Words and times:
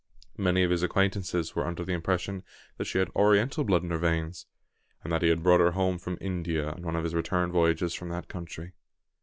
Many 0.39 0.63
of 0.63 0.71
his 0.71 0.81
acquaintances 0.81 1.53
were 1.55 1.67
under 1.67 1.83
the 1.85 1.93
impression 1.93 2.41
that 2.77 2.85
she 2.85 2.97
had 2.97 3.09
Oriental 3.15 3.63
blood 3.63 3.83
in 3.83 3.91
her 3.91 3.99
veins, 3.99 4.47
and 5.03 5.13
that 5.13 5.21
he 5.21 5.29
had 5.29 5.43
brought 5.43 5.59
her 5.59 5.73
home 5.73 5.99
from 5.99 6.17
India 6.19 6.71
on 6.71 6.81
one 6.81 6.95
of 6.95 7.03
his 7.03 7.13
return 7.13 7.51
voyages 7.51 7.93
from 7.93 8.09
that 8.09 8.27
country. 8.27 8.73